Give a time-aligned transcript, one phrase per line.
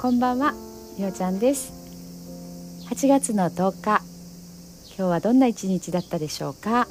[0.00, 0.54] こんばんは、
[0.96, 1.72] みおちゃんです。
[2.88, 4.00] 8月の10日
[4.96, 6.86] 今日はどんな一日だったでしょうか？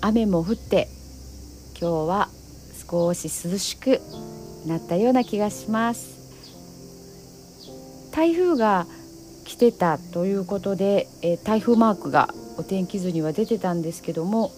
[0.00, 0.88] 雨も降って
[1.78, 2.28] 今日は
[2.90, 4.00] 少し涼しく
[4.66, 6.16] なったような気がします。
[8.12, 8.86] 台風が
[9.44, 14.50] 来てたということで、え台風マークがお天気図には出てたんですけども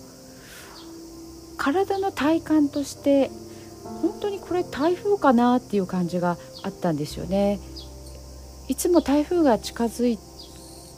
[1.57, 3.29] 体の体感として
[4.03, 7.59] 本当にこれ台風かなっていう感じがあったんですよね。
[8.69, 10.19] いつも台風が近づい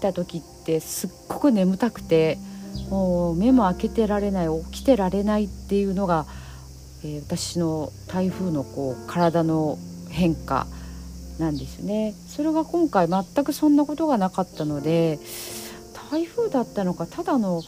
[0.00, 2.38] た時ってすっごく眠たくて
[2.90, 6.26] もう目も開けてられない起きてられないっていうのが、
[7.04, 10.66] えー、私の台風のこう体の変化
[11.38, 12.14] なんですね。
[12.28, 15.18] それが今回全くそんなことがなかったので
[16.10, 17.62] 台風だったのかただの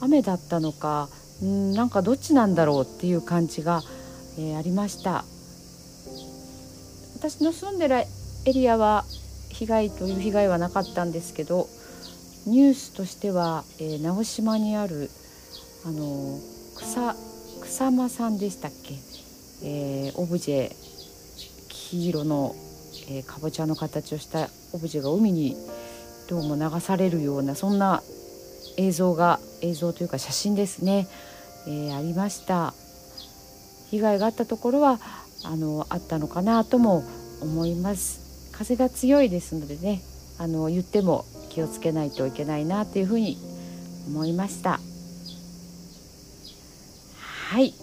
[0.00, 1.08] 雨だったのか
[1.44, 3.82] んなんかどっちなんだろうっていう感じが
[4.38, 5.24] えー、ありました。
[7.18, 8.04] 私の住んでる
[8.46, 9.04] エリアは
[9.50, 11.66] 被害という被害はなかったんですけど
[12.46, 15.10] ニュースとしては、えー、直島にある
[15.84, 16.38] あの
[16.76, 17.16] 草
[17.62, 18.94] 草間さんでしたっけ、
[19.64, 20.70] えー、オブジェ
[21.68, 22.54] 黄色の、
[23.10, 25.56] えー、かぼちゃの形をしたオブジェが海に
[26.30, 28.00] どうも流されるようなそんな
[28.76, 31.08] 映像が映像というか写真ですね、
[31.66, 32.74] えー、ありました。
[33.90, 34.98] 被害があったところは
[35.44, 37.04] あのあったのかなとも
[37.40, 38.50] 思います。
[38.52, 40.02] 風が強いですのでね
[40.38, 43.38] あの言っても気をつけないといけないなというふうに
[44.08, 44.80] 思いました。
[47.50, 47.74] はい。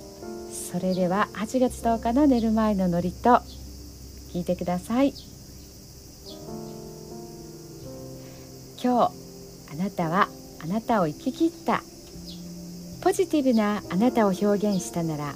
[0.71, 3.29] それでは8月10日の寝る前の祝詞と
[4.33, 5.13] 聞いてください。
[8.83, 9.11] 今日
[9.71, 10.27] あなたは
[10.61, 11.81] あなたを生き切った。
[13.01, 15.35] ポジティブなあなたを表現したなら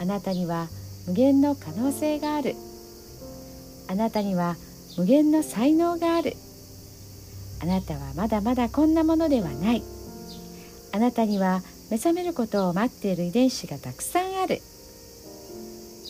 [0.00, 0.68] あなたには
[1.06, 2.54] 無限の可能性がある。
[3.88, 4.56] あなたには
[4.96, 6.34] 無限の才能がある。
[7.62, 9.82] あなたはまだまだこんなものではない。
[10.92, 14.60] あなたには目覚めることを待っている遺伝子がたくさんある。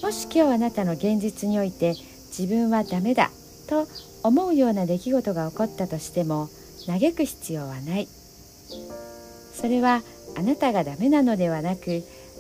[0.03, 1.95] もし今日あなたの現実において
[2.37, 3.31] 自分はダメだ
[3.69, 3.87] と
[4.23, 6.49] 思うような出来事が起こったとしても
[6.87, 8.09] 嘆く必要はない。
[9.55, 10.03] それは
[10.37, 12.03] あなたがダメなのではなく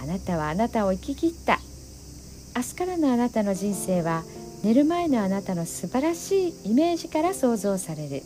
[0.00, 1.58] あなたはあなたを生き切った。
[2.56, 4.24] 明日からのあなたの人生は
[4.64, 8.22] 寝る前のあなたの素晴らしいイメージから想像される。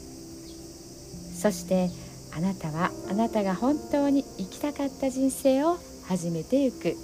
[1.38, 1.90] そして
[2.34, 5.76] あなたはあなたが本当に生きたかった人生を
[6.08, 6.96] 始めてゆく。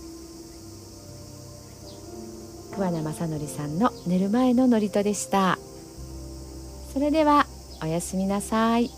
[2.75, 5.59] 桑名正則さんの寝る前の祝詞でした。
[6.93, 7.47] それでは
[7.83, 8.91] おやすみなさい。